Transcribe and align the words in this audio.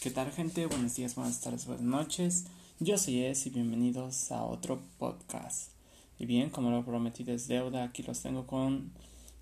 ¿Qué 0.00 0.12
tal 0.12 0.30
gente? 0.30 0.64
Buenos 0.66 0.94
días, 0.94 1.16
buenas 1.16 1.40
tardes, 1.40 1.66
buenas 1.66 1.84
noches. 1.84 2.44
Yo 2.78 2.96
soy 2.98 3.24
Es 3.24 3.46
y 3.46 3.50
bienvenidos 3.50 4.30
a 4.30 4.44
otro 4.44 4.80
podcast. 4.96 5.72
Y 6.20 6.26
bien, 6.26 6.50
como 6.50 6.70
lo 6.70 6.84
prometido 6.84 7.34
es 7.34 7.48
deuda, 7.48 7.82
aquí 7.82 8.04
los 8.04 8.22
tengo 8.22 8.46
con 8.46 8.92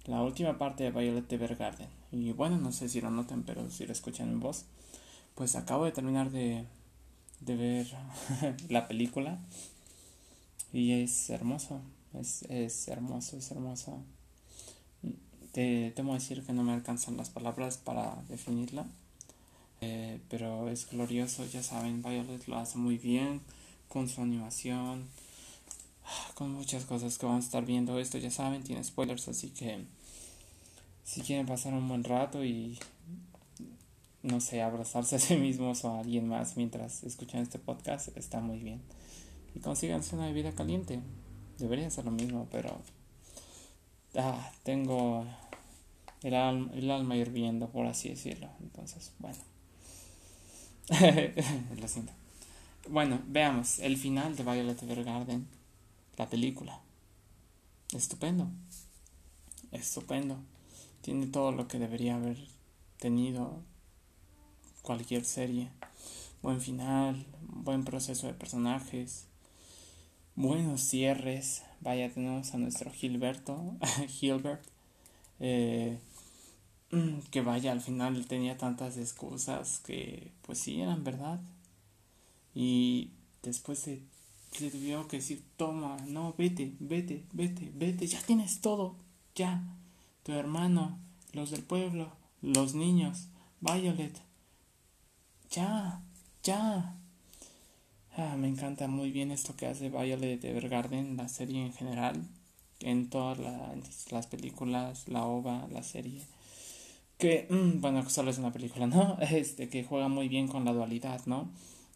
la 0.06 0.22
última 0.22 0.56
parte 0.56 0.84
de 0.84 0.92
Violet 0.92 1.30
Evergarden. 1.30 1.90
Y 2.10 2.32
bueno, 2.32 2.56
no 2.56 2.72
sé 2.72 2.88
si 2.88 3.02
lo 3.02 3.10
notan, 3.10 3.42
pero 3.42 3.68
si 3.68 3.84
lo 3.84 3.92
escuchan 3.92 4.30
en 4.30 4.40
voz, 4.40 4.64
pues 5.34 5.56
acabo 5.56 5.84
de 5.84 5.92
terminar 5.92 6.30
de, 6.30 6.64
de 7.40 7.56
ver 7.56 7.86
la 8.70 8.88
película. 8.88 9.38
Y 10.72 10.92
es 10.92 11.28
hermoso, 11.28 11.82
es, 12.18 12.44
es 12.48 12.88
hermoso, 12.88 13.36
es 13.36 13.50
hermoso. 13.50 14.02
Te 15.52 15.92
temo 15.94 16.14
decir 16.14 16.42
que 16.44 16.54
no 16.54 16.62
me 16.62 16.72
alcanzan 16.72 17.18
las 17.18 17.28
palabras 17.28 17.76
para 17.76 18.22
definirla 18.30 18.86
eh, 19.86 20.18
pero 20.28 20.68
es 20.68 20.90
glorioso, 20.90 21.46
ya 21.46 21.62
saben, 21.62 22.02
Violet 22.02 22.48
lo 22.48 22.56
hace 22.58 22.76
muy 22.76 22.98
bien 22.98 23.40
con 23.88 24.08
su 24.08 24.20
animación, 24.20 25.04
con 26.34 26.50
muchas 26.52 26.84
cosas 26.84 27.18
que 27.18 27.26
van 27.26 27.36
a 27.36 27.38
estar 27.38 27.64
viendo. 27.64 28.00
Esto 28.00 28.18
ya 28.18 28.32
saben, 28.32 28.64
tiene 28.64 28.82
spoilers, 28.82 29.28
así 29.28 29.50
que 29.50 29.84
si 31.04 31.20
quieren 31.20 31.46
pasar 31.46 31.72
un 31.72 31.88
buen 31.88 32.02
rato 32.02 32.44
y 32.44 32.80
no 34.22 34.40
sé, 34.40 34.60
abrazarse 34.60 35.16
a 35.16 35.18
sí 35.20 35.36
mismos 35.36 35.84
o 35.84 35.90
a 35.90 36.00
alguien 36.00 36.26
más 36.26 36.56
mientras 36.56 37.04
escuchan 37.04 37.42
este 37.42 37.60
podcast, 37.60 38.08
está 38.16 38.40
muy 38.40 38.58
bien. 38.58 38.82
Y 39.54 39.60
consíganse 39.60 40.16
una 40.16 40.26
bebida 40.26 40.50
caliente. 40.50 40.98
Debería 41.58 41.88
ser 41.90 42.06
lo 42.06 42.10
mismo, 42.10 42.48
pero 42.50 42.76
ah, 44.16 44.50
tengo 44.64 45.24
el, 46.22 46.34
el 46.34 46.90
alma 46.90 47.16
hirviendo, 47.16 47.68
por 47.68 47.86
así 47.86 48.08
decirlo. 48.08 48.48
Entonces, 48.60 49.12
bueno. 49.20 49.55
Lo 51.80 51.88
siento. 51.88 52.12
Bueno, 52.88 53.20
veamos 53.26 53.80
el 53.80 53.96
final 53.96 54.36
de 54.36 54.44
Violet 54.44 54.80
Evergarden, 54.82 55.46
la 56.16 56.28
película. 56.28 56.80
Estupendo. 57.92 58.48
Estupendo. 59.72 60.38
Tiene 61.00 61.26
todo 61.26 61.50
lo 61.50 61.66
que 61.66 61.78
debería 61.78 62.14
haber 62.14 62.38
tenido 62.98 63.62
cualquier 64.82 65.24
serie. 65.24 65.70
Buen 66.42 66.60
final, 66.60 67.26
buen 67.42 67.84
proceso 67.84 68.28
de 68.28 68.34
personajes, 68.34 69.26
buenos 70.36 70.82
cierres. 70.82 71.62
Vaya, 71.80 72.12
tenemos 72.12 72.54
a 72.54 72.58
nuestro 72.58 72.92
Gilberto, 72.92 73.74
Gilbert, 74.08 74.64
eh, 75.40 75.98
que 77.30 77.40
vaya, 77.40 77.72
al 77.72 77.80
final 77.80 78.26
tenía 78.26 78.56
tantas 78.56 78.96
excusas 78.96 79.80
que 79.80 80.30
pues 80.42 80.58
sí 80.58 80.80
eran 80.80 81.04
verdad. 81.04 81.40
Y 82.54 83.10
después 83.42 83.78
se, 83.78 84.02
tuvieron 84.52 85.08
que 85.08 85.18
decir, 85.18 85.44
toma, 85.56 85.96
no, 86.06 86.34
vete, 86.38 86.72
vete, 86.78 87.24
vete, 87.32 87.70
vete, 87.74 88.06
ya 88.06 88.20
tienes 88.22 88.60
todo, 88.60 88.96
ya. 89.34 89.62
Tu 90.22 90.32
hermano, 90.32 90.98
los 91.32 91.50
del 91.50 91.62
pueblo, 91.62 92.10
los 92.42 92.74
niños, 92.74 93.28
Violet, 93.60 94.20
ya, 95.50 96.02
ya. 96.42 96.96
Ah, 98.16 98.36
me 98.38 98.48
encanta 98.48 98.88
muy 98.88 99.10
bien 99.10 99.30
esto 99.30 99.54
que 99.56 99.66
hace 99.66 99.90
Violet 99.90 100.42
Evergarden, 100.44 101.16
la 101.16 101.28
serie 101.28 101.66
en 101.66 101.72
general, 101.74 102.26
en 102.80 103.10
todas 103.10 103.38
las 104.10 104.26
películas, 104.26 105.08
la 105.08 105.24
ova, 105.26 105.66
la 105.70 105.82
serie 105.82 106.22
que, 107.18 107.46
mm, 107.50 107.80
bueno, 107.80 108.08
solo 108.08 108.30
es 108.30 108.38
una 108.38 108.52
película, 108.52 108.86
¿no? 108.86 109.18
Este, 109.30 109.68
que 109.68 109.84
juega 109.84 110.08
muy 110.08 110.28
bien 110.28 110.48
con 110.48 110.64
la 110.64 110.72
dualidad, 110.72 111.24
¿no? 111.26 111.50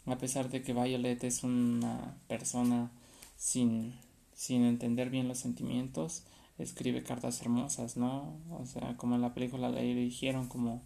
A 0.06 0.16
pesar 0.18 0.50
de 0.50 0.62
que 0.62 0.72
Violet 0.72 1.22
es 1.24 1.44
una 1.44 2.16
persona 2.28 2.90
sin, 3.36 3.94
sin 4.34 4.64
entender 4.64 5.10
bien 5.10 5.28
los 5.28 5.38
sentimientos, 5.38 6.24
escribe 6.58 7.02
cartas 7.02 7.40
hermosas, 7.42 7.96
¿no? 7.96 8.36
O 8.50 8.66
sea, 8.66 8.96
como 8.96 9.14
en 9.16 9.22
la 9.22 9.34
película 9.34 9.70
le 9.70 9.94
dijeron 9.94 10.48
como 10.48 10.82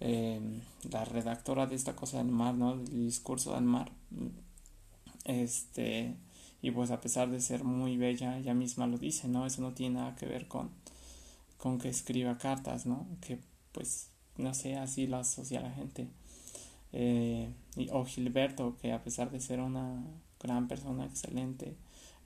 em, 0.00 0.60
la 0.90 1.04
redactora 1.04 1.66
de 1.66 1.76
esta 1.76 1.94
cosa 1.96 2.18
del 2.18 2.28
mar, 2.28 2.54
¿no? 2.54 2.74
El 2.74 3.06
discurso 3.06 3.54
del 3.54 3.64
mar. 3.64 3.92
Este, 5.24 6.16
y 6.62 6.70
pues 6.70 6.90
a 6.90 7.00
pesar 7.00 7.30
de 7.30 7.40
ser 7.40 7.64
muy 7.64 7.96
bella, 7.96 8.38
ella 8.38 8.54
misma 8.54 8.86
lo 8.86 8.98
dice, 8.98 9.28
¿no? 9.28 9.46
Eso 9.46 9.62
no 9.62 9.72
tiene 9.72 9.96
nada 9.96 10.16
que 10.16 10.26
ver 10.26 10.48
con 10.48 10.70
con 11.62 11.78
que 11.78 11.88
escriba 11.88 12.38
cartas, 12.38 12.86
¿no? 12.86 13.06
Que 13.20 13.38
pues, 13.70 14.08
no 14.36 14.52
sé, 14.52 14.76
así 14.76 15.06
lo 15.06 15.18
asocia 15.18 15.60
la 15.60 15.70
gente. 15.70 16.08
Eh, 16.92 17.54
y, 17.76 17.88
o 17.90 18.04
Gilberto, 18.04 18.76
que 18.82 18.92
a 18.92 19.04
pesar 19.04 19.30
de 19.30 19.40
ser 19.40 19.60
una 19.60 20.02
gran 20.40 20.66
persona 20.66 21.04
excelente, 21.04 21.76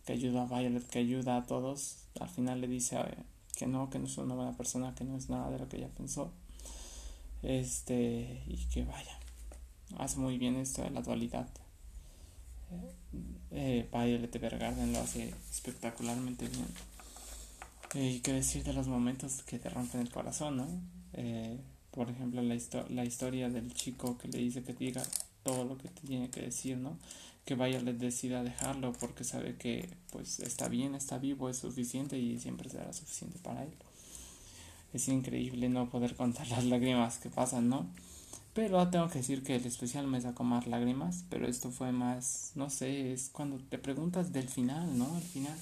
que 0.07 0.15
ayuda 0.15 0.45
a 0.45 0.47
Violet, 0.47 0.89
que 0.89 1.01
ayuda 1.01 1.37
a 1.37 1.45
todos, 1.45 1.99
al 2.19 2.31
final 2.31 2.63
le 2.63 2.67
dice 2.67 2.97
eh, 2.97 3.15
que 3.59 3.67
no, 3.67 3.91
que 3.91 3.99
no 3.99 4.07
es 4.07 4.17
una 4.17 4.35
buena 4.35 4.57
persona, 4.57 4.95
que 4.95 5.05
no 5.05 5.19
es 5.19 5.29
nada 5.29 5.51
de 5.51 5.59
lo 5.59 5.69
que 5.69 5.77
ella 5.77 5.91
pensó. 5.95 6.33
Este, 7.43 8.43
y 8.47 8.57
que 8.73 8.85
vaya, 8.85 9.19
hace 9.99 10.17
muy 10.17 10.39
bien 10.39 10.57
esto 10.57 10.81
de 10.81 10.89
la 10.89 11.03
dualidad. 11.03 11.47
Eh, 13.51 13.87
Violet 13.93 14.35
Evergarden 14.35 14.95
lo 14.95 15.01
hace 15.01 15.35
espectacularmente 15.51 16.49
bien. 16.49 16.96
Y 17.99 18.21
qué 18.21 18.35
decir 18.35 18.63
de 18.63 18.75
los 18.75 18.89
momentos 18.89 19.43
que 19.45 19.59
te 19.59 19.71
rompen 19.71 20.03
el 20.03 20.11
corazón, 20.11 20.59
¿no? 20.59 20.69
Eh, 21.15 21.59
por 21.93 22.11
ejemplo, 22.11 22.43
la, 22.43 22.55
la 22.91 23.05
historia 23.07 23.49
del 23.49 23.73
chico 23.73 24.19
que 24.19 24.29
le 24.29 24.39
dice 24.39 24.63
que 24.63 24.75
diga 24.75 25.03
todo 25.43 25.65
lo 25.65 25.79
que 25.79 25.89
te 25.89 26.07
tiene 26.07 26.29
que 26.29 26.43
decir, 26.43 26.77
¿no? 26.77 26.99
Que 27.47 27.55
vaya 27.55 27.81
le 27.81 27.95
decida 27.95 28.43
dejarlo 28.43 28.93
porque 28.93 29.25
sabe 29.25 29.57
que 29.57 29.89
pues 30.13 30.41
está 30.41 30.69
bien, 30.69 30.95
está 30.95 31.17
vivo, 31.17 31.49
es 31.49 31.57
suficiente 31.57 32.19
y 32.19 32.39
siempre 32.39 32.69
será 32.69 32.93
suficiente 32.93 33.39
para 33.39 33.63
él. 33.63 33.73
Es 34.93 35.09
increíble 35.09 35.71
no 35.71 35.89
poder 35.89 36.17
contar 36.17 36.47
las 36.51 36.65
lágrimas 36.65 37.17
que 37.17 37.31
pasan, 37.31 37.71
¿no? 37.71 37.87
Pero 38.53 38.91
tengo 38.91 39.09
que 39.09 39.21
decir 39.21 39.43
que 39.43 39.57
el 39.57 39.65
especial 39.65 40.07
me 40.07 40.21
sacó 40.21 40.45
más 40.45 40.67
lágrimas, 40.67 41.25
pero 41.31 41.49
esto 41.49 41.71
fue 41.71 41.93
más, 41.93 42.53
no 42.57 42.69
sé, 42.69 43.15
es 43.15 43.31
cuando 43.31 43.57
te 43.57 43.79
preguntas 43.79 44.35
del 44.35 44.51
final, 44.51 44.99
¿no? 44.99 45.17
El 45.17 45.23
final 45.23 45.59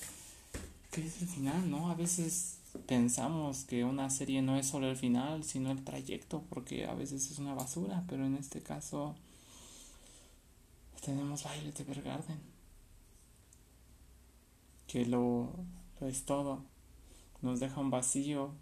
¿qué 0.94 1.04
es 1.04 1.22
el 1.22 1.28
final? 1.28 1.68
¿No? 1.68 1.90
A 1.90 1.96
veces 1.96 2.58
pensamos 2.86 3.64
que 3.64 3.84
una 3.84 4.10
serie 4.10 4.42
no 4.42 4.56
es 4.56 4.68
solo 4.68 4.88
el 4.88 4.96
final, 4.96 5.42
sino 5.42 5.72
el 5.72 5.82
trayecto, 5.82 6.44
porque 6.48 6.86
a 6.86 6.94
veces 6.94 7.32
es 7.32 7.38
una 7.40 7.52
basura, 7.52 8.04
pero 8.08 8.24
en 8.24 8.36
este 8.36 8.62
caso 8.62 9.16
tenemos 11.04 11.42
Violet 11.42 11.80
Evergarden, 11.80 12.38
que 14.86 15.04
lo, 15.04 15.50
es 16.00 16.24
todo, 16.24 16.62
nos 17.42 17.58
deja 17.58 17.80
un 17.80 17.90
vacío, 17.90 18.52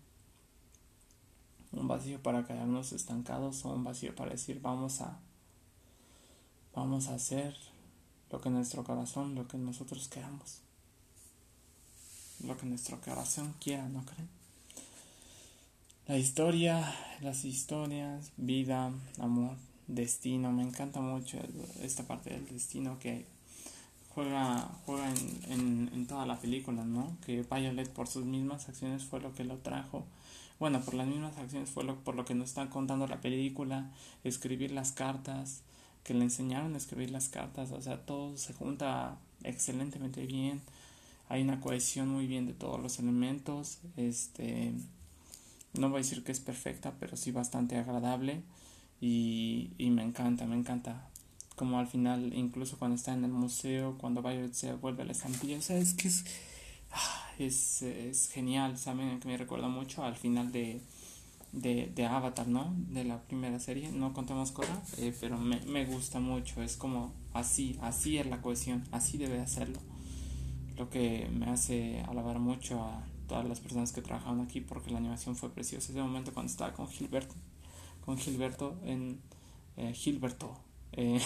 un 1.73 1.87
vacío 1.87 2.23
para 2.23 2.47
quedarnos 2.47 2.93
estancados 2.93 3.63
o 3.67 3.75
un 3.75 3.85
vacío 3.85 4.15
para 4.15 4.31
decir 4.31 4.61
vamos 4.63 5.03
a, 5.03 5.21
vamos 6.75 7.09
a 7.09 7.15
hacer 7.15 7.55
lo 8.31 8.41
que 8.41 8.49
nuestro 8.49 8.85
corazón, 8.85 9.35
lo 9.35 9.47
que 9.47 9.59
nosotros 9.59 10.09
queramos 10.09 10.63
lo 12.45 12.57
que 12.57 12.67
nuestro 12.67 13.01
corazón 13.01 13.55
quiera, 13.61 13.89
¿no 13.89 14.05
creen? 14.05 14.29
La 16.07 16.19
historia, 16.19 16.95
las 17.21 17.45
historias, 17.45 18.33
vida, 18.37 18.91
amor, 19.19 19.57
destino, 19.87 20.51
me 20.53 20.63
encanta 20.63 21.01
mucho 21.01 21.39
esta 21.81 22.03
parte 22.05 22.31
del 22.31 22.47
destino 22.49 22.99
que 22.99 23.25
juega, 24.15 24.69
juega 24.85 25.09
en, 25.49 25.91
en, 25.93 26.07
toda 26.07 26.27
la 26.27 26.41
película, 26.41 26.85
¿no? 26.85 27.17
Que 27.25 27.43
Violet 27.43 27.89
por 27.89 28.09
sus 28.09 28.25
mismas 28.25 28.69
acciones 28.69 29.05
fue 29.05 29.21
lo 29.21 29.33
que 29.33 29.45
lo 29.45 29.59
trajo. 29.59 30.05
Bueno, 30.59 30.81
por 30.81 30.95
las 30.95 31.07
mismas 31.07 31.37
acciones 31.39 31.71
fue 31.71 31.85
lo, 31.85 31.97
por 31.97 32.15
lo 32.15 32.25
que 32.25 32.35
nos 32.35 32.49
está 32.49 32.69
contando 32.69 33.07
la 33.07 33.21
película, 33.21 33.91
escribir 34.25 34.73
las 34.73 34.93
cartas, 34.93 35.63
que 36.05 36.15
le 36.15 36.25
enseñaron 36.25 36.75
a 36.75 36.79
escribir 36.79 37.11
las 37.11 37.29
cartas, 37.29 37.71
o 37.71 37.81
sea, 37.81 37.99
todo 38.05 38.37
se 38.37 38.53
junta 38.55 39.19
excelentemente 39.45 40.27
bien 40.27 40.61
hay 41.33 41.41
una 41.41 41.61
cohesión 41.61 42.11
muy 42.11 42.27
bien 42.27 42.45
de 42.45 42.53
todos 42.53 42.79
los 42.79 42.99
elementos. 42.99 43.79
Este, 43.97 44.75
no 45.73 45.89
voy 45.89 46.01
a 46.01 46.03
decir 46.03 46.23
que 46.25 46.31
es 46.31 46.41
perfecta, 46.41 46.95
pero 47.01 47.17
sí 47.17 47.31
bastante 47.33 47.79
agradable. 47.79 48.43
Y, 49.01 49.71
me 49.79 50.03
encanta, 50.03 50.45
me 50.45 50.57
encanta. 50.57 51.09
Como 51.57 51.79
al 51.79 51.87
final, 51.87 52.35
incluso 52.35 52.79
cuando 52.79 52.97
está 52.97 53.15
en 53.15 53.25
el 53.25 53.31
museo, 53.31 53.97
cuando 53.97 54.21
Violet 54.21 54.53
se 54.53 54.75
vuelve 54.75 55.05
a 55.05 55.07
la 55.07 55.13
estampilla, 55.13 55.57
o 55.57 55.63
sea, 55.63 55.79
es 55.79 55.95
que 55.95 56.09
es, 56.09 56.25
ah, 56.91 57.31
es, 57.39 57.81
es 57.81 58.29
genial, 58.29 58.77
¿saben? 58.77 59.19
Que 59.19 59.29
me 59.29 59.39
recuerda 59.39 59.69
mucho 59.69 60.05
al 60.05 60.17
final 60.17 60.53
de, 60.53 60.83
de, 61.53 61.91
de, 61.95 62.05
Avatar, 62.05 62.47
¿no? 62.47 62.75
De 62.91 63.05
la 63.05 63.23
primera 63.23 63.59
serie, 63.59 63.91
no 63.91 64.13
contamos 64.13 64.53
cosas, 64.53 64.99
eh, 64.99 65.15
pero 65.19 65.39
me, 65.39 65.61
me 65.63 65.87
gusta 65.87 66.21
mucho, 66.21 66.63
es 66.63 66.77
como 66.77 67.15
así, 67.33 67.79
así 67.81 68.19
es 68.19 68.27
la 68.27 68.43
cohesión, 68.43 68.85
así 68.93 69.17
debe 69.17 69.41
hacerlo 69.41 69.92
lo 70.77 70.89
que 70.91 71.29
me 71.33 71.47
hace 71.47 72.01
alabar 72.09 72.39
mucho 72.39 72.83
a 72.83 73.05
todas 73.29 73.49
las 73.49 73.61
personas 73.61 73.93
que 73.93 74.03
trabajaron 74.03 74.41
aquí 74.41 74.61
porque 74.61 74.91
la 74.91 74.99
animación 74.99 75.37
fue 75.37 75.51
preciosa. 75.51 75.93
Ese 75.93 76.03
momento 76.03 76.33
cuando 76.33 76.51
estaba 76.51 76.73
con 76.73 76.89
Gilberto, 76.89 77.35
con 78.05 78.19
Gilberto 78.19 78.77
en, 78.85 79.21
eh, 79.77 79.93
Gilberto 79.95 80.55
eh, 80.95 81.19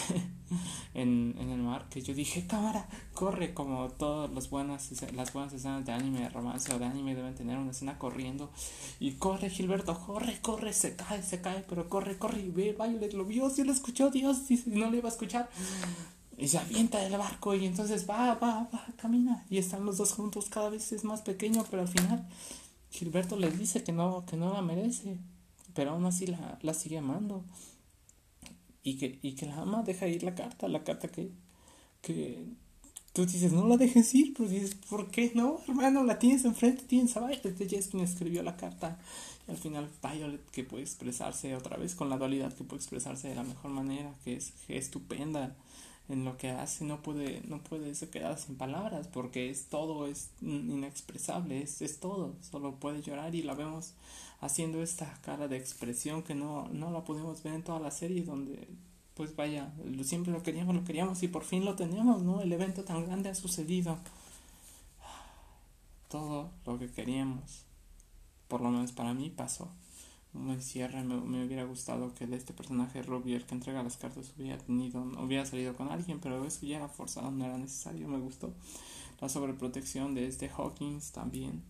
en, 0.93 1.35
en, 1.37 1.49
el 1.49 1.59
mar 1.59 1.89
que 1.89 2.01
yo 2.01 2.13
dije 2.13 2.47
cámara 2.47 2.87
corre 3.13 3.53
como 3.53 3.89
todas 3.89 4.31
las 4.31 4.49
buenas 4.49 4.89
las 5.11 5.33
buenas 5.33 5.51
escenas 5.51 5.85
de 5.85 5.91
anime 5.91 6.21
de 6.21 6.29
romance 6.29 6.73
o 6.73 6.79
de 6.79 6.85
anime 6.85 7.15
deben 7.15 7.35
tener 7.35 7.57
una 7.57 7.71
escena 7.71 7.99
corriendo 7.99 8.49
y 9.01 9.15
corre 9.15 9.49
Gilberto 9.49 9.99
corre 9.99 10.39
corre 10.39 10.71
se 10.71 10.95
cae 10.95 11.21
se 11.21 11.41
cae 11.41 11.65
pero 11.67 11.89
corre 11.89 12.17
corre 12.17 12.39
y 12.39 12.49
ve 12.49 12.77
Violet 12.79 13.11
lo 13.11 13.25
vio 13.25 13.49
si 13.49 13.65
lo 13.65 13.73
escuchó 13.73 14.09
Dios 14.09 14.47
dice 14.47 14.69
no 14.69 14.89
le 14.89 14.99
iba 14.99 15.09
a 15.09 15.11
escuchar 15.11 15.49
y 16.37 16.47
se 16.47 16.57
avienta 16.59 16.99
del 16.99 17.17
barco 17.17 17.55
y 17.55 17.65
entonces 17.65 18.07
va 18.09 18.35
va 18.35 18.69
va 18.73 18.85
camina 18.95 19.45
y 19.49 19.57
están 19.57 19.85
los 19.85 19.97
dos 19.97 20.13
juntos 20.13 20.49
cada 20.49 20.69
vez 20.69 20.91
es 20.91 21.03
más 21.03 21.21
pequeño 21.21 21.65
pero 21.69 21.81
al 21.81 21.87
final 21.87 22.27
Gilberto 22.91 23.37
le 23.37 23.51
dice 23.51 23.83
que 23.83 23.91
no 23.91 24.25
que 24.25 24.37
no 24.37 24.53
la 24.53 24.61
merece 24.61 25.17
pero 25.73 25.91
aún 25.91 26.05
así 26.05 26.27
la, 26.27 26.59
la 26.61 26.73
sigue 26.73 26.99
amando 26.99 27.43
y 28.87 28.95
que, 28.95 29.19
y 29.21 29.33
que 29.33 29.45
la 29.45 29.57
ama 29.57 29.83
deja 29.83 30.07
ir 30.07 30.23
la 30.23 30.33
carta, 30.33 30.69
la 30.69 30.85
carta 30.85 31.09
que, 31.09 31.29
que 32.01 32.45
tú 33.11 33.25
dices, 33.25 33.51
no 33.51 33.67
la 33.67 33.75
dejes 33.75 34.15
ir, 34.15 34.33
pero 34.33 34.47
dices, 34.47 34.75
¿por 34.75 35.11
qué 35.11 35.33
no, 35.35 35.59
hermano? 35.67 36.05
La 36.05 36.19
tienes 36.19 36.45
enfrente, 36.45 36.83
tienes 36.83 37.17
a 37.17 37.27
Violet, 37.27 37.59
ella 37.59 37.79
es 37.79 37.89
quien 37.89 38.01
escribió 38.01 38.43
la 38.43 38.55
carta. 38.55 38.97
Y 39.45 39.51
al 39.51 39.57
final 39.57 39.89
Violet 40.01 40.49
que 40.51 40.63
puede 40.63 40.83
expresarse 40.83 41.53
otra 41.53 41.75
vez 41.75 41.95
con 41.95 42.09
la 42.09 42.17
dualidad, 42.17 42.53
que 42.53 42.63
puede 42.63 42.79
expresarse 42.79 43.27
de 43.27 43.35
la 43.35 43.43
mejor 43.43 43.71
manera, 43.71 44.15
que 44.23 44.37
es, 44.37 44.53
estupenda 44.69 45.53
en 46.09 46.23
lo 46.23 46.37
que 46.37 46.51
hace, 46.51 46.85
no 46.85 47.01
puede, 47.01 47.41
no 47.47 47.61
puede 47.61 47.93
se 47.95 48.09
quedar 48.09 48.37
sin 48.39 48.55
palabras, 48.55 49.07
porque 49.07 49.49
es 49.49 49.65
todo, 49.67 50.07
es 50.07 50.29
inexpresable, 50.41 51.61
es, 51.61 51.81
es 51.81 51.99
todo, 51.99 52.35
solo 52.41 52.75
puede 52.75 53.01
llorar 53.01 53.35
y 53.35 53.43
la 53.43 53.53
vemos 53.55 53.93
haciendo 54.39 54.81
esta 54.81 55.19
cara 55.21 55.47
de 55.47 55.57
expresión 55.57 56.23
que 56.23 56.35
no, 56.35 56.69
no 56.69 56.91
la 56.91 57.03
pudimos 57.03 57.43
ver 57.43 57.53
en 57.53 57.63
toda 57.63 57.79
la 57.79 57.91
serie 57.91 58.23
donde 58.23 58.67
pues 59.17 59.35
vaya, 59.35 59.73
siempre 60.03 60.31
lo 60.31 60.43
queríamos, 60.43 60.75
lo 60.75 60.83
queríamos 60.83 61.23
y 61.23 61.27
por 61.27 61.43
fin 61.43 61.65
lo 61.65 61.75
tenemos, 61.75 62.21
¿no? 62.21 62.39
El 62.39 62.53
evento 62.53 62.83
tan 62.83 63.03
grande 63.03 63.29
ha 63.29 63.35
sucedido. 63.35 63.97
Todo 66.07 66.51
lo 66.67 66.77
que 66.77 66.91
queríamos, 66.91 67.65
por 68.47 68.61
lo 68.61 68.69
menos 68.69 68.91
para 68.91 69.15
mí, 69.15 69.31
pasó. 69.31 69.71
Un 70.37 70.61
cierre, 70.61 71.03
me, 71.03 71.19
me, 71.19 71.45
hubiera 71.45 71.63
gustado 71.63 72.13
que 72.13 72.27
de 72.27 72.37
este 72.37 72.53
personaje 72.53 73.01
Robbie, 73.01 73.35
el 73.35 73.45
que 73.45 73.55
entrega 73.55 73.83
las 73.83 73.97
cartas, 73.97 74.33
hubiera 74.37 74.57
tenido, 74.57 75.01
hubiera 75.19 75.45
salido 75.45 75.75
con 75.75 75.89
alguien, 75.89 76.19
pero 76.19 76.45
eso 76.45 76.65
ya 76.65 76.77
era 76.77 76.87
forzado, 76.87 77.31
no 77.31 77.45
era 77.45 77.57
necesario, 77.57 78.07
me 78.07 78.19
gustó. 78.19 78.53
La 79.19 79.29
sobreprotección 79.29 80.13
de 80.13 80.27
este 80.27 80.49
Hawkins 80.49 81.11
también. 81.11 81.63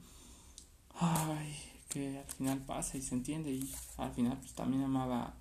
Ay, 1.00 1.56
que 1.90 2.18
al 2.18 2.26
final 2.26 2.60
pasa 2.60 2.98
y 2.98 3.02
se 3.02 3.16
entiende 3.16 3.52
y 3.52 3.74
al 3.98 4.12
final 4.12 4.38
pues 4.38 4.54
también 4.54 4.84
amaba 4.84 5.34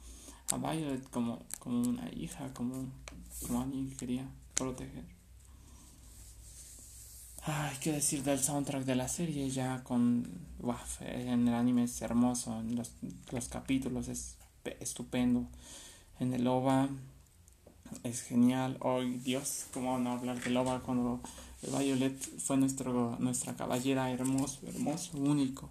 a 0.52 0.56
Violet 0.58 1.08
como, 1.10 1.40
como 1.58 1.82
una 1.82 2.08
hija, 2.14 2.52
como, 2.54 2.86
como 3.46 3.62
alguien 3.62 3.90
que 3.90 3.96
quería 3.96 4.28
proteger. 4.54 5.15
Ay, 7.48 7.76
qué 7.80 7.92
decir 7.92 8.24
del 8.24 8.40
soundtrack 8.40 8.84
de 8.84 8.96
la 8.96 9.06
serie 9.06 9.48
ya 9.50 9.84
con... 9.84 10.28
en 11.00 11.46
el 11.46 11.54
anime 11.54 11.84
es 11.84 12.02
hermoso, 12.02 12.58
en 12.58 12.74
los, 12.74 12.90
los 13.30 13.48
capítulos 13.48 14.08
es 14.08 14.36
estupendo. 14.80 15.46
En 16.18 16.32
el 16.32 16.44
OVA 16.48 16.88
es 18.02 18.22
genial. 18.22 18.78
Hoy, 18.80 19.18
Dios, 19.18 19.66
cómo 19.72 19.96
no 20.00 20.10
hablar 20.10 20.42
del 20.42 20.56
OVA 20.56 20.80
cuando 20.80 21.20
Violet 21.62 22.18
fue 22.40 22.56
nuestro, 22.56 23.16
nuestra 23.20 23.54
caballera 23.54 24.10
hermoso, 24.10 24.66
hermoso, 24.66 25.16
único. 25.16 25.70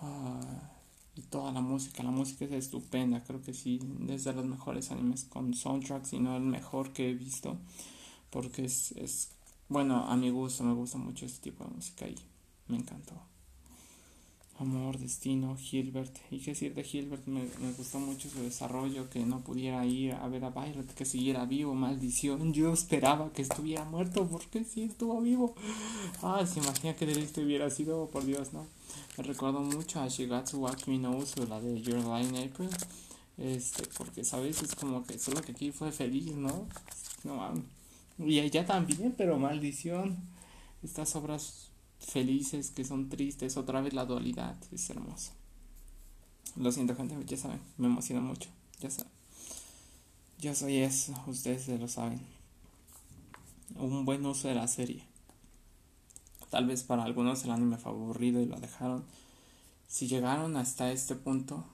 Ah, 0.00 0.70
y 1.14 1.20
toda 1.20 1.52
la 1.52 1.60
música, 1.60 2.02
la 2.04 2.10
música 2.10 2.46
es 2.46 2.52
estupenda, 2.52 3.22
creo 3.22 3.42
que 3.42 3.52
sí, 3.52 3.80
es 4.08 4.24
de 4.24 4.32
los 4.32 4.46
mejores 4.46 4.90
animes 4.90 5.24
con 5.24 5.52
soundtracks 5.52 6.14
y 6.14 6.20
no 6.20 6.36
el 6.36 6.42
mejor 6.42 6.94
que 6.94 7.10
he 7.10 7.14
visto, 7.14 7.58
porque 8.30 8.64
es, 8.64 9.30
bueno, 9.68 10.06
a 10.08 10.16
mi 10.16 10.30
gusto, 10.30 10.64
me 10.64 10.74
gusta 10.74 10.98
mucho 10.98 11.26
este 11.26 11.50
tipo 11.50 11.64
de 11.64 11.70
música 11.70 12.06
y 12.08 12.16
me 12.68 12.76
encantó. 12.76 13.14
Amor, 14.58 14.98
Destino, 14.98 15.54
Gilbert. 15.56 16.16
Y 16.30 16.38
qué 16.38 16.52
decir 16.52 16.72
de 16.72 16.82
Gilbert, 16.82 17.26
me, 17.26 17.42
me, 17.60 17.72
gustó 17.76 17.98
mucho 17.98 18.30
su 18.30 18.40
desarrollo, 18.42 19.10
que 19.10 19.20
no 19.26 19.40
pudiera 19.40 19.84
ir 19.84 20.14
a 20.14 20.28
ver 20.28 20.44
a 20.46 20.50
Violet, 20.50 20.94
que 20.94 21.04
siguiera 21.04 21.44
vivo, 21.44 21.74
maldición. 21.74 22.54
Yo 22.54 22.72
esperaba 22.72 23.30
que 23.34 23.42
estuviera 23.42 23.84
muerto, 23.84 24.26
porque 24.26 24.64
sí 24.64 24.84
estuvo 24.84 25.20
vivo. 25.20 25.54
Ah, 26.22 26.46
se 26.46 26.60
imagina 26.60 26.96
que 26.96 27.04
de 27.04 27.20
esto 27.20 27.42
hubiera 27.42 27.68
sido, 27.68 28.08
por 28.08 28.24
Dios, 28.24 28.54
¿no? 28.54 28.66
Me 29.18 29.24
recuerdo 29.24 29.60
mucho 29.60 30.00
a 30.00 30.08
Shigatsu 30.08 30.62
wa 30.62 30.74
Kimi 30.74 30.98
no 30.98 31.14
Uso, 31.18 31.44
la 31.44 31.60
de 31.60 31.82
Your 31.82 31.98
Line 31.98 32.44
April. 32.44 32.70
Este, 33.36 33.82
porque, 33.98 34.24
¿sabes? 34.24 34.62
Es 34.62 34.74
como 34.74 35.04
que 35.04 35.18
solo 35.18 35.42
que 35.42 35.52
aquí 35.52 35.70
fue 35.70 35.92
feliz, 35.92 36.34
¿no? 36.34 36.66
No, 37.24 37.52
y 38.18 38.38
ella 38.38 38.64
también, 38.66 39.14
pero 39.16 39.38
maldición. 39.38 40.16
Estas 40.82 41.16
obras 41.16 41.70
felices, 41.98 42.70
que 42.70 42.84
son 42.84 43.08
tristes, 43.08 43.56
otra 43.56 43.80
vez 43.80 43.92
la 43.92 44.04
dualidad, 44.04 44.56
es 44.72 44.88
hermoso. 44.90 45.32
Lo 46.56 46.72
siento 46.72 46.94
gente, 46.96 47.16
ya 47.26 47.36
saben, 47.36 47.60
me 47.76 47.86
emociona 47.86 48.20
mucho, 48.20 48.48
ya 48.80 48.90
saben. 48.90 49.12
Yo 50.38 50.54
soy 50.54 50.78
eso, 50.78 51.14
ustedes 51.26 51.68
lo 51.68 51.88
saben. 51.88 52.20
Un 53.74 54.04
buen 54.04 54.24
uso 54.24 54.48
de 54.48 54.54
la 54.54 54.68
serie. 54.68 55.02
Tal 56.50 56.66
vez 56.66 56.84
para 56.84 57.04
algunos 57.04 57.44
el 57.44 57.50
anime 57.50 57.78
aburrido 57.84 58.40
y 58.40 58.46
lo 58.46 58.60
dejaron. 58.60 59.04
Si 59.88 60.08
llegaron 60.08 60.56
hasta 60.56 60.92
este 60.92 61.14
punto, 61.14 61.64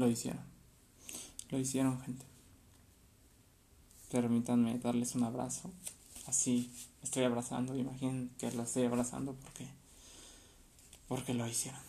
lo 0.00 0.08
hicieron. 0.08 0.42
Lo 1.50 1.58
hicieron, 1.58 2.00
gente. 2.00 2.24
Permítanme 4.10 4.78
darles 4.78 5.14
un 5.14 5.24
abrazo. 5.24 5.70
Así 6.26 6.72
estoy 7.02 7.24
abrazando. 7.24 7.76
Imaginen 7.76 8.30
que 8.38 8.50
lo 8.52 8.64
estoy 8.64 8.84
abrazando 8.84 9.34
porque, 9.34 9.68
porque 11.06 11.34
lo 11.34 11.46
hicieron. 11.46 11.80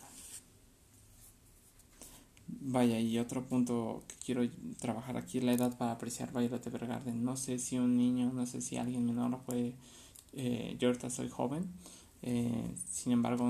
Vaya, 2.64 3.00
y 3.00 3.18
otro 3.18 3.44
punto 3.44 4.04
que 4.06 4.14
quiero 4.24 4.48
trabajar 4.78 5.16
aquí 5.16 5.38
es 5.38 5.44
la 5.44 5.54
edad 5.54 5.76
para 5.76 5.92
apreciar 5.92 6.32
Violet 6.32 6.64
Evergarden. 6.64 7.24
No 7.24 7.36
sé 7.36 7.58
si 7.58 7.78
un 7.78 7.96
niño, 7.96 8.30
no 8.32 8.46
sé 8.46 8.60
si 8.60 8.76
alguien 8.76 9.06
menor 9.06 9.40
puede. 9.40 9.74
Eh, 10.34 10.76
yo 10.78 10.88
ahorita 10.88 11.10
soy 11.10 11.28
joven. 11.28 11.72
Eh, 12.22 12.74
sin 12.90 13.12
embargo, 13.12 13.48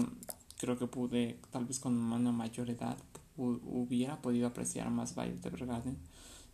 creo 0.59 0.79
que 0.79 0.87
pude, 0.87 1.39
tal 1.51 1.65
vez 1.67 1.81
con 1.81 1.97
una 1.97 2.33
mayor 2.33 2.71
edad, 2.71 2.97
hubiera 3.37 4.21
podido 4.21 4.47
apreciar 4.47 4.91
más 4.91 5.15
Violet 5.15 5.45
Evergarden. 5.45 5.97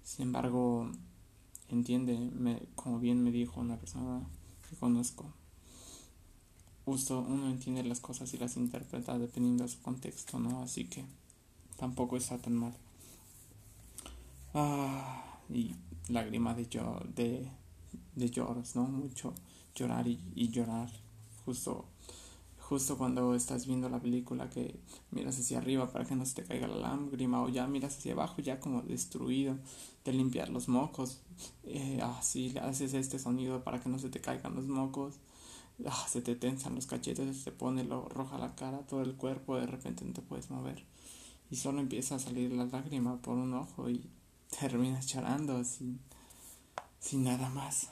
Sin 0.05 0.27
embargo, 0.27 0.91
entiende, 1.69 2.19
me, 2.19 2.61
como 2.75 2.99
bien 2.99 3.23
me 3.23 3.31
dijo 3.31 3.61
una 3.61 3.77
persona 3.77 4.21
que 4.69 4.77
conozco, 4.77 5.33
justo 6.85 7.21
uno 7.21 7.51
entiende 7.51 7.83
las 7.85 8.01
cosas 8.01 8.33
y 8.33 8.39
las 8.39 8.57
interpreta 8.57 9.19
dependiendo 9.19 9.65
de 9.65 9.71
su 9.71 9.81
contexto, 9.83 10.39
¿no? 10.39 10.63
Así 10.63 10.85
que 10.85 11.05
tampoco 11.77 12.17
está 12.17 12.39
tan 12.39 12.55
mal. 12.55 12.75
Ah, 14.55 15.41
y 15.51 15.75
lágrima 16.09 16.55
de, 16.55 16.67
yo, 16.69 17.01
de, 17.15 17.49
de 18.17 18.31
lloros, 18.31 18.75
¿no? 18.77 18.85
Mucho 18.85 19.35
llorar 19.75 20.07
y, 20.07 20.19
y 20.35 20.49
llorar. 20.49 20.91
Justo 21.45 21.85
justo 22.69 22.99
cuando 22.99 23.35
estás 23.35 23.67
viendo 23.67 23.89
la 23.89 23.99
película 23.99 24.51
que 24.51 24.79
miras 25.11 25.39
hacia 25.39 25.57
arriba 25.57 25.91
para 25.91 26.05
que 26.05 26.15
no 26.15 26.27
se 26.27 26.35
te 26.35 26.45
caiga 26.45 26.69
la 26.69 26.77
lágrima 26.77 27.43
o 27.43 27.49
ya 27.49 27.67
miras 27.67 27.97
hacia 27.97 28.13
abajo 28.13 28.43
ya 28.43 28.61
como 28.61 28.83
destruido 28.83 29.57
de 30.05 30.13
limpiar 30.13 30.51
los 30.51 30.69
mocos 30.69 31.23
eh, 31.65 31.99
así 32.03 32.55
haces 32.59 32.93
este 32.93 33.19
sonido 33.19 33.65
para 33.65 33.81
que 33.81 33.89
no 33.89 33.99
se 33.99 34.11
te 34.11 34.21
caigan 34.21 34.55
los 34.55 34.67
mocos 34.67 35.15
ah, 35.87 36.07
se 36.11 36.21
te 36.21 36.35
tensan 36.35 36.75
los 36.75 36.87
cachetes 36.87 37.39
se 37.39 37.45
te 37.45 37.53
pone 37.53 37.85
lo 37.85 38.07
roja 38.07 38.37
la 38.37 38.55
cara 38.55 38.81
todo 38.81 39.01
el 39.01 39.15
cuerpo 39.15 39.57
de 39.57 39.67
repente 39.67 40.05
no 40.05 40.13
te 40.13 40.21
puedes 40.21 40.51
mover 40.51 40.85
y 41.51 41.57
solo 41.57 41.81
empieza 41.81 42.17
a 42.17 42.19
salir 42.19 42.53
la 42.53 42.67
lágrima 42.67 43.17
por 43.23 43.39
un 43.39 43.55
ojo 43.55 43.89
y 43.89 44.11
terminas 44.61 45.07
llorando 45.07 45.65
sin, 45.65 46.01
sin 47.01 47.25
nada 47.25 47.49
más 47.49 47.89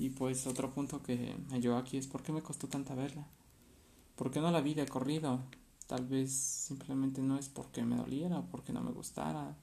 y 0.00 0.08
pues 0.08 0.46
otro 0.46 0.70
punto 0.70 1.02
que 1.02 1.36
me 1.50 1.60
llevó 1.60 1.76
aquí 1.76 1.98
es 1.98 2.06
por 2.06 2.22
qué 2.22 2.32
me 2.32 2.40
costó 2.40 2.68
tanta 2.68 2.94
verla. 2.94 3.26
¿Por 4.16 4.30
qué 4.30 4.40
no 4.40 4.50
la 4.50 4.62
vi 4.62 4.72
de 4.72 4.88
corrido? 4.88 5.40
Tal 5.86 6.06
vez 6.06 6.32
simplemente 6.32 7.20
no 7.20 7.36
es 7.36 7.50
porque 7.50 7.84
me 7.84 7.96
doliera, 7.96 8.40
porque 8.50 8.72
no 8.72 8.80
me 8.80 8.92
gustara, 8.92 9.58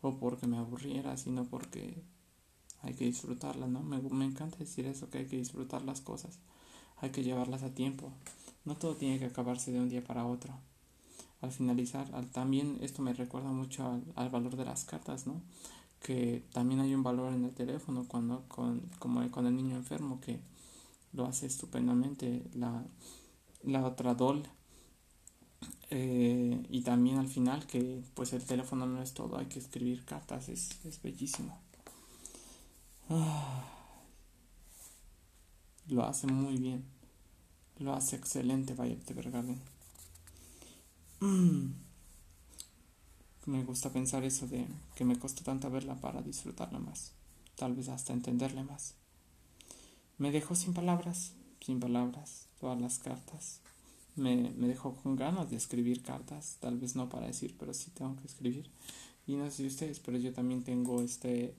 o 0.00 0.18
porque 0.18 0.48
me 0.48 0.58
aburriera, 0.58 1.16
sino 1.16 1.44
porque 1.44 2.02
hay 2.82 2.94
que 2.94 3.04
disfrutarla, 3.04 3.68
¿no? 3.68 3.84
Me, 3.84 4.02
me 4.02 4.24
encanta 4.24 4.56
decir 4.56 4.86
eso, 4.86 5.08
que 5.08 5.18
hay 5.18 5.26
que 5.26 5.36
disfrutar 5.36 5.82
las 5.82 6.00
cosas, 6.00 6.40
hay 6.96 7.10
que 7.10 7.22
llevarlas 7.22 7.62
a 7.62 7.72
tiempo. 7.72 8.12
No 8.64 8.76
todo 8.76 8.96
tiene 8.96 9.20
que 9.20 9.26
acabarse 9.26 9.70
de 9.70 9.78
un 9.78 9.88
día 9.88 10.02
para 10.02 10.26
otro. 10.26 10.52
Al 11.42 11.52
finalizar, 11.52 12.12
al, 12.12 12.26
también 12.26 12.78
esto 12.80 13.02
me 13.02 13.14
recuerda 13.14 13.52
mucho 13.52 13.86
al, 13.86 14.02
al 14.16 14.30
valor 14.30 14.56
de 14.56 14.64
las 14.64 14.84
cartas, 14.84 15.28
¿no? 15.28 15.42
Que 16.06 16.44
también 16.52 16.78
hay 16.78 16.94
un 16.94 17.02
valor 17.02 17.32
en 17.32 17.44
el 17.44 17.52
teléfono 17.52 18.04
cuando 18.06 18.44
con, 18.46 18.80
como 19.00 19.28
con 19.32 19.44
el 19.48 19.56
niño 19.56 19.74
enfermo 19.74 20.20
que 20.20 20.38
lo 21.12 21.26
hace 21.26 21.46
estupendamente 21.46 22.44
la, 22.54 22.84
la 23.64 23.84
otra 23.84 24.14
doll 24.14 24.44
Eh, 25.90 26.66
y 26.70 26.82
también 26.82 27.18
al 27.18 27.28
final 27.28 27.66
que 27.66 28.02
pues 28.14 28.32
el 28.32 28.44
teléfono 28.44 28.86
no 28.86 29.02
es 29.02 29.14
todo, 29.14 29.38
hay 29.38 29.46
que 29.46 29.58
escribir 29.60 30.04
cartas, 30.04 30.48
es, 30.48 30.84
es 30.84 31.00
bellísimo. 31.02 31.58
Lo 35.88 36.04
hace 36.04 36.26
muy 36.26 36.56
bien, 36.56 36.84
lo 37.78 37.94
hace 37.94 38.16
excelente 38.16 38.74
Violet 38.74 39.08
Evergarden. 39.10 39.60
Mm. 41.20 41.85
Me 43.46 43.62
gusta 43.62 43.92
pensar 43.92 44.24
eso 44.24 44.46
de 44.46 44.66
que 44.94 45.04
me 45.04 45.18
costó 45.18 45.42
tanto 45.42 45.70
verla 45.70 45.94
para 46.00 46.20
disfrutarla 46.20 46.78
más, 46.78 47.12
tal 47.54 47.74
vez 47.74 47.88
hasta 47.88 48.12
entenderla 48.12 48.64
más. 48.64 48.94
Me 50.18 50.30
dejó 50.30 50.54
sin 50.54 50.74
palabras, 50.74 51.32
sin 51.60 51.80
palabras, 51.80 52.48
todas 52.60 52.80
las 52.80 52.98
cartas 52.98 53.60
me, 54.16 54.50
me 54.56 54.66
dejó 54.66 54.94
con 54.96 55.14
ganas 55.14 55.50
de 55.50 55.56
escribir 55.56 56.02
cartas, 56.02 56.56
tal 56.60 56.78
vez 56.78 56.96
no 56.96 57.08
para 57.08 57.26
decir, 57.26 57.54
pero 57.58 57.72
sí 57.74 57.90
tengo 57.90 58.16
que 58.16 58.26
escribir. 58.26 58.70
Y 59.26 59.36
no 59.36 59.44
sé 59.50 59.56
si 59.58 59.66
ustedes, 59.66 60.00
pero 60.00 60.18
yo 60.18 60.32
también 60.32 60.62
tengo 60.62 61.02
este, 61.02 61.54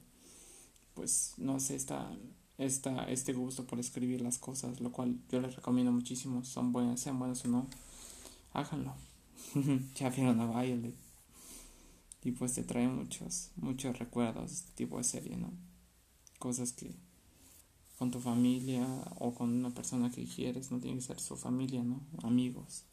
pues, 0.93 1.35
no 1.37 1.59
sé, 1.59 1.75
esta, 1.75 2.09
esta, 2.57 3.03
este 3.05 3.33
gusto 3.33 3.65
por 3.65 3.79
escribir 3.79 4.21
las 4.21 4.39
cosas, 4.39 4.81
lo 4.81 4.91
cual 4.91 5.17
yo 5.29 5.39
les 5.39 5.55
recomiendo 5.55 5.91
muchísimo, 5.91 6.43
son 6.43 6.71
buenas, 6.71 6.99
sean 6.99 7.19
buenas 7.19 7.45
o 7.45 7.47
no, 7.47 7.67
háganlo. 8.53 8.93
ya 9.95 10.09
vieron 10.09 10.39
a 10.41 10.61
Violet. 10.61 11.06
Y 12.27 12.33
pues 12.33 12.55
te 12.55 12.63
trae 12.63 12.89
muchos, 12.89 13.51
muchos 13.55 13.97
recuerdos 13.97 14.51
este 14.51 14.73
tipo 14.73 14.97
de 14.97 15.05
serie, 15.05 15.37
¿no? 15.37 15.49
Cosas 16.39 16.73
que 16.73 16.93
con 17.97 18.11
tu 18.11 18.19
familia 18.19 18.85
o 19.19 19.33
con 19.33 19.53
una 19.53 19.69
persona 19.69 20.11
que 20.11 20.25
quieres, 20.25 20.69
no 20.69 20.81
tiene 20.81 20.97
que 20.97 21.05
ser 21.05 21.21
su 21.21 21.37
familia, 21.37 21.83
¿no? 21.83 22.01
Amigos. 22.23 22.83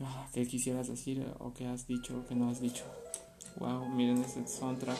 Ah, 0.00 0.28
¿Qué 0.32 0.44
quisieras 0.44 0.88
decir 0.88 1.24
o 1.38 1.54
qué 1.54 1.66
has 1.66 1.86
dicho 1.86 2.18
o 2.18 2.26
qué 2.26 2.34
no 2.34 2.50
has 2.50 2.60
dicho? 2.60 2.82
Wow, 3.60 3.88
miren 3.90 4.24
ese 4.24 4.44
soundtrack. 4.44 4.98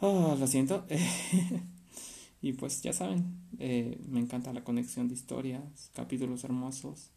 Oh, 0.00 0.34
lo 0.36 0.46
siento. 0.48 0.86
y 2.42 2.52
pues 2.54 2.82
ya 2.82 2.92
saben, 2.92 3.46
eh, 3.60 4.04
me 4.08 4.18
encanta 4.18 4.52
la 4.52 4.64
conexión 4.64 5.06
de 5.06 5.14
historias, 5.14 5.92
capítulos 5.94 6.42
hermosos. 6.42 7.12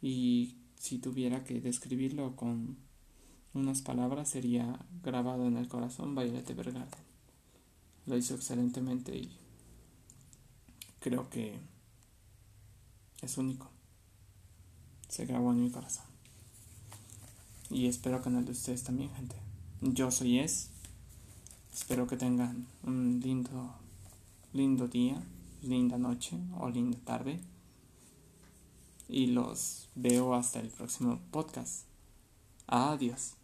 Y 0.00 0.58
si 0.76 0.98
tuviera 0.98 1.42
que 1.42 1.60
describirlo 1.60 2.36
con 2.36 2.88
unas 3.54 3.82
palabras, 3.82 4.28
sería 4.28 4.78
grabado 5.02 5.46
en 5.46 5.56
el 5.56 5.68
corazón 5.68 6.14
Violet 6.14 6.48
Evergarden 6.48 7.10
lo 8.06 8.16
hizo 8.16 8.34
excelentemente 8.34 9.16
y 9.16 9.30
creo 10.98 11.30
que 11.30 11.58
es 13.22 13.38
único. 13.38 13.70
Se 15.08 15.26
grabó 15.26 15.52
en 15.52 15.62
mi 15.62 15.70
corazón. 15.70 16.04
Y 17.70 17.86
espero 17.86 18.20
que 18.22 18.28
en 18.28 18.36
el 18.36 18.44
de 18.44 18.52
ustedes 18.52 18.82
también, 18.82 19.10
gente. 19.14 19.36
Yo 19.80 20.10
soy 20.10 20.40
Es. 20.40 20.70
Espero 21.72 22.06
que 22.06 22.16
tengan 22.16 22.66
un 22.82 23.20
lindo, 23.22 23.74
lindo 24.52 24.88
día, 24.88 25.22
linda 25.62 25.96
noche 25.96 26.36
o 26.58 26.68
linda 26.68 26.98
tarde. 27.04 27.40
Y 29.08 29.28
los 29.28 29.88
veo 29.94 30.34
hasta 30.34 30.60
el 30.60 30.68
próximo 30.68 31.20
podcast. 31.30 31.84
Adiós. 32.66 33.39